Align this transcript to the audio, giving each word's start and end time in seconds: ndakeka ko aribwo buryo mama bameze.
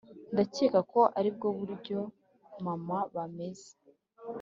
ndakeka 0.33 0.79
ko 0.91 1.01
aribwo 1.19 1.47
buryo 1.59 1.99
mama 2.65 2.97
bameze. 3.15 3.69